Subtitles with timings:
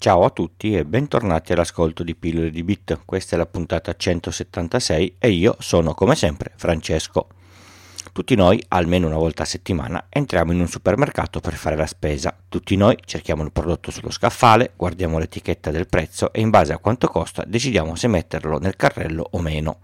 [0.00, 3.00] Ciao a tutti e bentornati all'ascolto di Pillole di Bit.
[3.04, 7.26] Questa è la puntata 176 e io sono come sempre Francesco.
[8.12, 12.32] Tutti noi, almeno una volta a settimana, entriamo in un supermercato per fare la spesa.
[12.48, 16.78] Tutti noi cerchiamo il prodotto sullo scaffale, guardiamo l'etichetta del prezzo e in base a
[16.78, 19.78] quanto costa decidiamo se metterlo nel carrello o meno.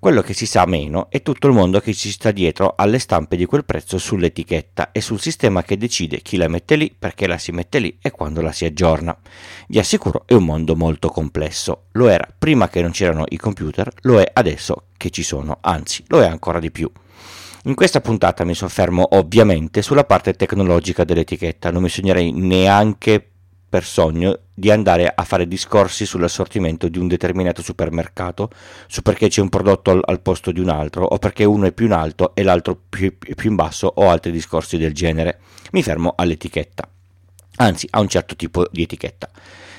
[0.00, 3.36] Quello che si sa meno è tutto il mondo che ci sta dietro alle stampe
[3.36, 7.38] di quel prezzo sull'etichetta e sul sistema che decide chi la mette lì, perché la
[7.38, 9.16] si mette lì e quando la si aggiorna.
[9.68, 11.84] Vi assicuro è un mondo molto complesso.
[11.92, 16.04] Lo era prima che non c'erano i computer, lo è adesso che ci sono, anzi
[16.08, 16.90] lo è ancora di più.
[17.66, 23.30] In questa puntata mi soffermo ovviamente sulla parte tecnologica dell'etichetta, non mi sognerei neanche
[23.74, 28.48] per sogno di andare a fare discorsi sull'assortimento di un determinato supermercato,
[28.86, 31.72] su perché c'è un prodotto al, al posto di un altro, o perché uno è
[31.72, 35.40] più in alto e l'altro più, più in basso, o altri discorsi del genere.
[35.72, 36.88] Mi fermo all'etichetta,
[37.56, 39.28] anzi a un certo tipo di etichetta.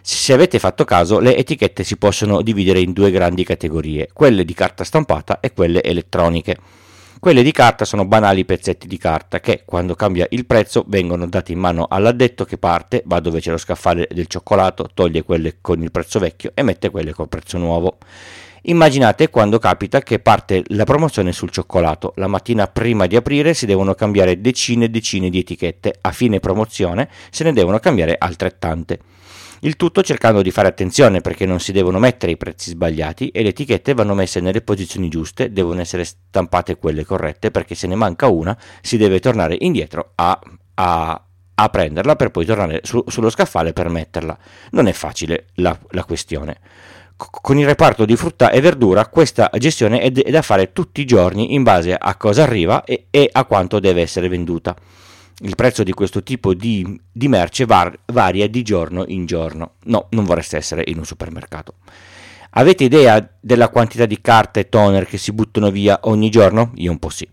[0.00, 4.54] Se avete fatto caso, le etichette si possono dividere in due grandi categorie, quelle di
[4.54, 6.56] carta stampata e quelle elettroniche.
[7.22, 11.52] Quelle di carta sono banali pezzetti di carta che, quando cambia il prezzo, vengono dati
[11.52, 15.80] in mano all'addetto che parte, va dove c'è lo scaffale del cioccolato, toglie quelle con
[15.80, 17.98] il prezzo vecchio e mette quelle col prezzo nuovo.
[18.62, 22.12] Immaginate quando capita che parte la promozione sul cioccolato.
[22.16, 25.94] La mattina prima di aprire si devono cambiare decine e decine di etichette.
[26.00, 28.98] A fine promozione se ne devono cambiare altrettante.
[29.64, 33.44] Il tutto cercando di fare attenzione perché non si devono mettere i prezzi sbagliati e
[33.44, 37.94] le etichette vanno messe nelle posizioni giuste, devono essere stampate quelle corrette perché se ne
[37.94, 40.36] manca una si deve tornare indietro a,
[40.74, 41.24] a,
[41.54, 44.36] a prenderla per poi tornare su, sullo scaffale per metterla.
[44.72, 46.58] Non è facile la, la questione
[47.14, 51.54] con il reparto di frutta e verdura questa gestione è, da fare tutti i giorni
[51.54, 54.74] in base a cosa arriva e, e a quanto deve essere venduta
[55.42, 59.74] il prezzo di questo tipo di, di merce var, varia di giorno in giorno.
[59.84, 61.74] No, non vorreste essere in un supermercato.
[62.54, 66.72] Avete idea della quantità di carte e toner che si buttano via ogni giorno?
[66.74, 67.26] Io un po' sì.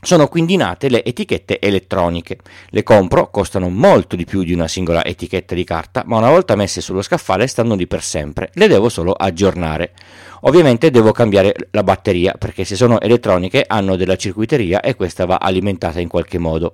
[0.00, 2.38] Sono quindi nate le etichette elettroniche.
[2.68, 6.54] Le compro, costano molto di più di una singola etichetta di carta, ma una volta
[6.54, 8.50] messe sullo scaffale stanno lì per sempre.
[8.54, 9.94] Le devo solo aggiornare.
[10.42, 15.38] Ovviamente devo cambiare la batteria, perché se sono elettroniche hanno della circuiteria e questa va
[15.38, 16.72] alimentata in qualche modo.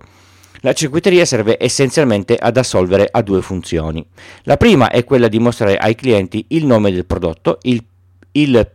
[0.64, 4.04] La circuiteria serve essenzialmente ad assolvere a due funzioni.
[4.42, 7.84] La prima è quella di mostrare ai clienti il nome del prodotto, il,
[8.32, 8.70] il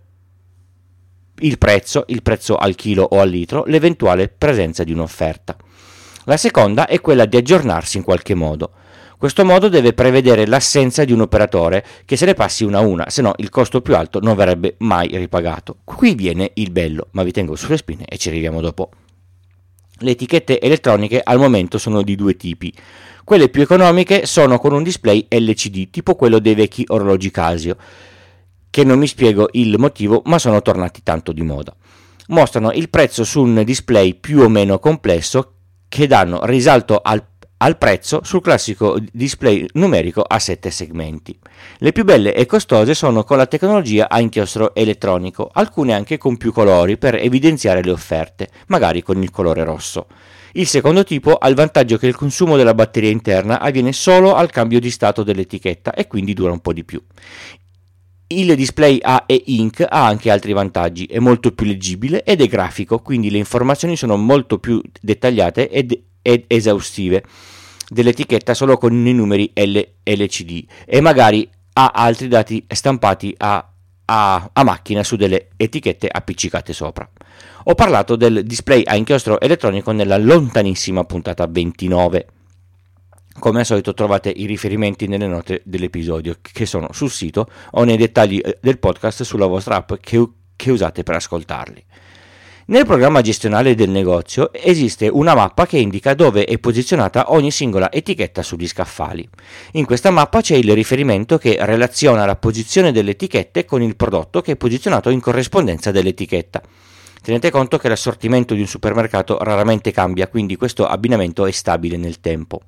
[1.39, 5.55] il prezzo, il prezzo al chilo o al litro, l'eventuale presenza di un'offerta.
[6.25, 8.71] La seconda è quella di aggiornarsi in qualche modo.
[9.17, 13.09] Questo modo deve prevedere l'assenza di un operatore che se ne passi una a una,
[13.09, 15.77] se no il costo più alto non verrebbe mai ripagato.
[15.83, 18.89] Qui viene il bello, ma vi tengo sulle spine e ci arriviamo dopo.
[19.99, 22.73] Le etichette elettroniche al momento sono di due tipi.
[23.23, 27.77] Quelle più economiche sono con un display LCD, tipo quello dei vecchi orologi Casio
[28.77, 31.75] che non mi spiego il motivo, ma sono tornati tanto di moda.
[32.27, 35.53] Mostrano il prezzo su un display più o meno complesso
[35.87, 37.25] che danno risalto al,
[37.57, 41.37] al prezzo sul classico display numerico a 7 segmenti.
[41.79, 46.37] Le più belle e costose sono con la tecnologia a inchiostro elettronico, alcune anche con
[46.37, 50.07] più colori per evidenziare le offerte, magari con il colore rosso.
[50.53, 54.49] Il secondo tipo ha il vantaggio che il consumo della batteria interna avviene solo al
[54.49, 57.01] cambio di stato dell'etichetta e quindi dura un po' di più.
[58.29, 62.99] Il display a e-ink ha anche altri vantaggi, è molto più leggibile ed è grafico,
[62.99, 65.97] quindi le informazioni sono molto più dettagliate ed,
[66.27, 67.23] ed esaustive
[67.87, 73.65] dell'etichetta solo con i numeri LCD e magari ha altri dati stampati a,
[74.03, 77.09] a, a macchina su delle etichette appiccicate sopra.
[77.63, 82.27] Ho parlato del display a inchiostro elettronico nella lontanissima puntata 29.
[83.39, 87.95] Come al solito trovate i riferimenti nelle note dell'episodio che sono sul sito o nei
[87.95, 90.27] dettagli eh, del podcast sulla vostra app che,
[90.57, 91.85] che usate per ascoltarli.
[92.69, 97.89] Nel programma gestionale del negozio esiste una mappa che indica dove è posizionata ogni singola
[97.89, 99.25] etichetta sugli scaffali.
[99.73, 104.41] In questa mappa c'è il riferimento che relaziona la posizione delle etichette con il prodotto
[104.41, 106.61] che è posizionato in corrispondenza dell'etichetta.
[107.23, 112.19] Tenete conto che l'assortimento di un supermercato raramente cambia, quindi questo abbinamento è stabile nel
[112.19, 112.63] tempo.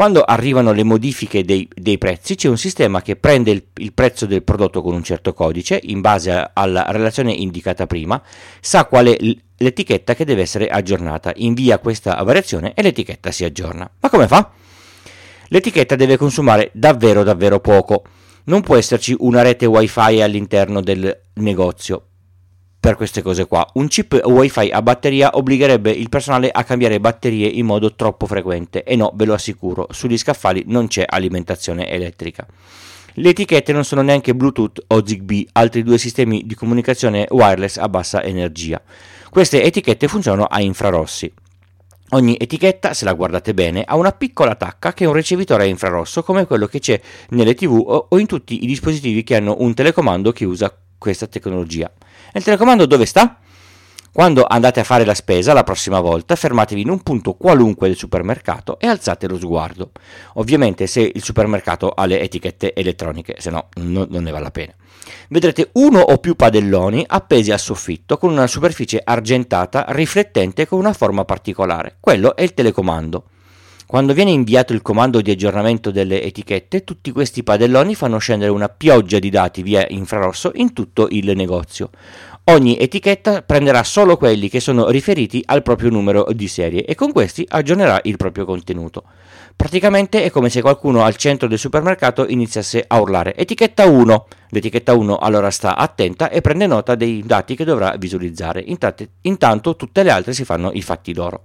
[0.00, 4.24] Quando arrivano le modifiche dei, dei prezzi c'è un sistema che prende il, il, prezzo
[4.24, 8.22] del prodotto con un certo codice in base alla relazione indicata prima,
[8.62, 9.16] sa qual è
[9.58, 13.90] l'etichetta che deve essere aggiornata, invia questa variazione e l'etichetta si aggiorna.
[14.00, 14.50] Ma come fa?
[15.48, 18.04] L'etichetta deve consumare davvero davvero poco.
[18.44, 22.09] Non può esserci una rete wifi all'interno del negozio
[22.80, 23.68] per queste cose qua.
[23.74, 28.82] Un chip wifi a batteria obbligherebbe il personale a cambiare batterie in modo troppo frequente
[28.82, 32.46] e no, ve lo assicuro, sugli scaffali non c'è alimentazione elettrica.
[33.14, 37.88] Le etichette non sono neanche Bluetooth o Zigbee, altri due sistemi di comunicazione wireless a
[37.88, 38.80] bassa energia.
[39.28, 41.30] Queste etichette funzionano a infrarossi.
[42.12, 45.66] Ogni etichetta, se la guardate bene, ha una piccola tacca che è un ricevitore a
[45.66, 47.00] infrarosso come quello che c'è
[47.30, 51.90] nelle TV o in tutti i dispositivi che hanno un telecomando che usa questa tecnologia.
[52.32, 53.38] E il telecomando dove sta?
[54.12, 57.96] Quando andate a fare la spesa la prossima volta, fermatevi in un punto qualunque del
[57.96, 59.92] supermercato e alzate lo sguardo.
[60.34, 64.74] Ovviamente se il supermercato ha le etichette elettroniche, se no non ne vale la pena.
[65.28, 70.92] Vedrete uno o più padelloni appesi al soffitto con una superficie argentata riflettente con una
[70.92, 71.96] forma particolare.
[72.00, 73.24] Quello è il telecomando.
[73.90, 78.68] Quando viene inviato il comando di aggiornamento delle etichette, tutti questi padelloni fanno scendere una
[78.68, 81.90] pioggia di dati via infrarosso in tutto il negozio.
[82.44, 87.10] Ogni etichetta prenderà solo quelli che sono riferiti al proprio numero di serie e con
[87.10, 89.02] questi aggiornerà il proprio contenuto.
[89.56, 94.26] Praticamente è come se qualcuno al centro del supermercato iniziasse a urlare etichetta 1.
[94.50, 98.62] L'etichetta 1 allora sta attenta e prende nota dei dati che dovrà visualizzare.
[98.64, 101.40] Intanto, intanto tutte le altre si fanno i fatti loro.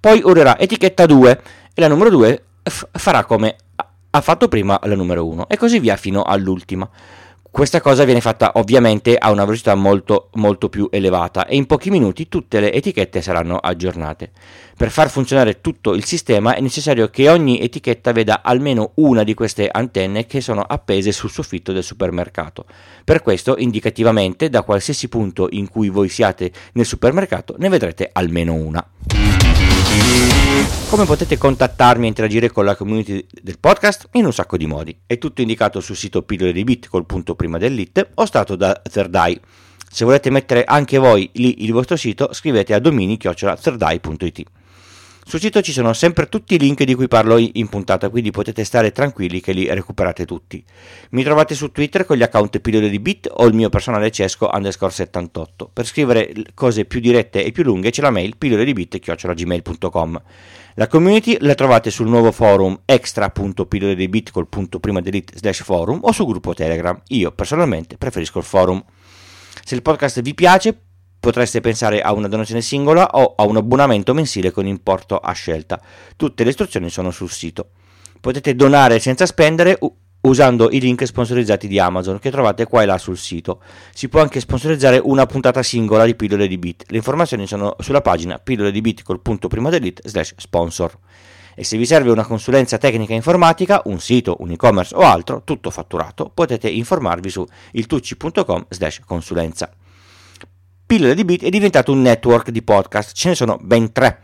[0.00, 1.40] Poi urlerà etichetta 2
[1.74, 3.56] e la numero 2 f- farà come
[4.14, 6.88] ha fatto prima la numero 1 e così via fino all'ultima.
[7.52, 11.90] Questa cosa viene fatta ovviamente a una velocità molto, molto più elevata e in pochi
[11.90, 14.30] minuti tutte le etichette saranno aggiornate.
[14.74, 19.34] Per far funzionare tutto il sistema è necessario che ogni etichetta veda almeno una di
[19.34, 22.64] queste antenne che sono appese sul soffitto del supermercato.
[23.04, 28.54] Per questo, indicativamente, da qualsiasi punto in cui voi siate nel supermercato, ne vedrete almeno
[28.54, 28.82] una.
[30.92, 34.10] Come potete contattarmi e interagire con la community del podcast?
[34.12, 34.94] In un sacco di modi.
[35.06, 38.74] È tutto indicato sul sito pillole di bit col punto prima dell'it o stato da
[38.74, 39.40] Third Eye.
[39.90, 44.42] Se volete mettere anche voi lì il vostro sito, scrivete a domini-thirdeye.it.
[45.24, 48.62] Sul sito ci sono sempre tutti i link di cui parlo in puntata, quindi potete
[48.62, 50.62] stare tranquilli che li recuperate tutti.
[51.12, 54.50] Mi trovate su Twitter con gli account pillole di bit o il mio personale cesco
[54.52, 55.70] underscore 78.
[55.72, 60.22] Per scrivere cose più dirette e più lunghe c'è la mail pillole di bit.gmail.com.
[60.76, 64.48] La community la trovate sul nuovo forum extra.pillole di bit col
[66.00, 66.98] o sul gruppo Telegram.
[67.08, 68.82] Io personalmente preferisco il forum.
[69.64, 70.74] Se il podcast vi piace
[71.20, 75.78] potreste pensare a una donazione singola o a un abbonamento mensile con importo a scelta.
[76.16, 77.72] Tutte le istruzioni sono sul sito.
[78.18, 79.78] Potete donare senza spendere
[80.22, 83.60] usando i link sponsorizzati di Amazon che trovate qua e là sul sito.
[83.92, 86.84] Si può anche sponsorizzare una puntata singola di Pillole di Bit.
[86.88, 90.96] Le informazioni sono sulla pagina pillole di bit col punto prima slash sponsor.
[91.54, 95.70] E se vi serve una consulenza tecnica informatica, un sito, un e-commerce o altro, tutto
[95.70, 99.70] fatturato, potete informarvi su iltucci.com slash consulenza.
[100.86, 104.20] Pillole di Bit è diventato un network di podcast, ce ne sono ben tre.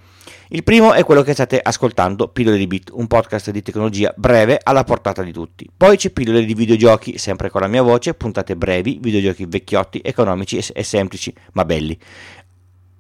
[0.49, 4.59] Il primo è quello che state ascoltando, Pillole di Bit, un podcast di tecnologia breve
[4.63, 5.69] alla portata di tutti.
[5.75, 10.59] Poi c'è Pillole di videogiochi, sempre con la mia voce, puntate brevi, videogiochi vecchiotti, economici
[10.59, 11.99] e, semplici, ma belli.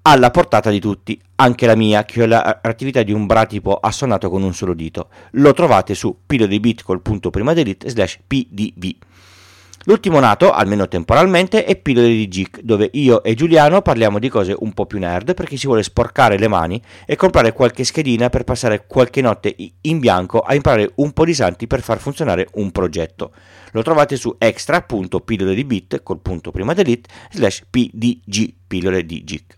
[0.02, 4.42] Alla portata di tutti, anche la mia, che ho l'attività di un bratipo assonnato con
[4.42, 5.08] un solo dito.
[5.32, 8.96] Lo trovate su pillole di bit col punto prima delete slash pdv.
[9.88, 14.54] L'ultimo nato, almeno temporalmente, è Pillole di Geek, dove io e Giuliano parliamo di cose
[14.54, 18.28] un po' più nerd per chi si vuole sporcare le mani e comprare qualche schedina
[18.28, 22.48] per passare qualche notte in bianco a imparare un po' di santi per far funzionare
[22.56, 23.32] un progetto.
[23.72, 29.57] Lo trovate su extra.pillole di bit col punto prima delete slash pdg pillole di geek.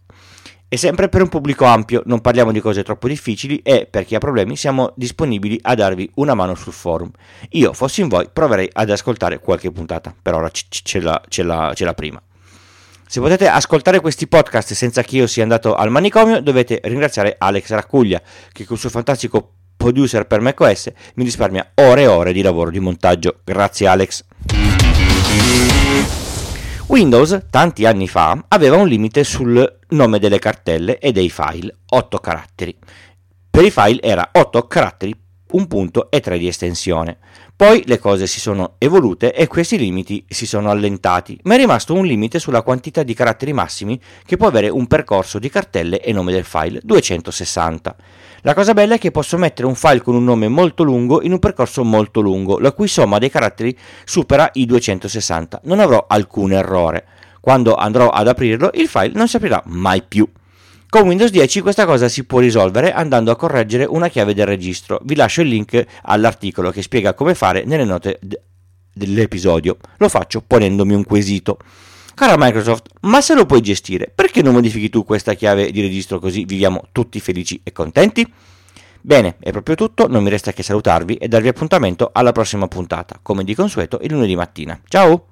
[0.72, 4.14] E sempre per un pubblico ampio, non parliamo di cose troppo difficili e per chi
[4.14, 7.10] ha problemi siamo disponibili a darvi una mano sul forum.
[7.50, 11.42] Io, fossi in voi, proverei ad ascoltare qualche puntata, per ora c- c'è, la, c'è,
[11.42, 12.22] la, c'è la prima.
[13.04, 17.68] Se potete ascoltare questi podcast senza che io sia andato al manicomio, dovete ringraziare Alex
[17.70, 18.22] Raccuglia,
[18.52, 22.78] che col suo fantastico producer per macOS mi risparmia ore e ore di lavoro di
[22.78, 23.40] montaggio.
[23.42, 24.24] Grazie Alex.
[26.86, 32.18] Windows, tanti anni fa, aveva un limite sul nome delle cartelle e dei file, 8
[32.18, 32.76] caratteri.
[33.50, 35.14] Per i file era 8 caratteri,
[35.52, 37.18] un punto e 3 di estensione.
[37.60, 41.92] Poi le cose si sono evolute e questi limiti si sono allentati, ma è rimasto
[41.92, 46.12] un limite sulla quantità di caratteri massimi che può avere un percorso di cartelle e
[46.12, 47.96] nome del file, 260.
[48.42, 51.32] La cosa bella è che posso mettere un file con un nome molto lungo in
[51.32, 55.60] un percorso molto lungo, la cui somma dei caratteri supera i 260.
[55.64, 57.04] Non avrò alcun errore.
[57.40, 60.28] Quando andrò ad aprirlo, il file non si aprirà mai più.
[60.90, 65.00] Con Windows 10 questa cosa si può risolvere andando a correggere una chiave del registro.
[65.04, 68.38] Vi lascio il link all'articolo che spiega come fare nelle note d-
[68.92, 69.76] dell'episodio.
[69.98, 71.58] Lo faccio ponendomi un quesito.
[72.14, 76.18] Cara Microsoft, ma se lo puoi gestire, perché non modifichi tu questa chiave di registro
[76.18, 78.30] così viviamo tutti felici e contenti?
[79.00, 83.18] Bene, è proprio tutto, non mi resta che salutarvi e darvi appuntamento alla prossima puntata,
[83.22, 84.78] come di consueto il lunedì mattina.
[84.88, 85.30] Ciao!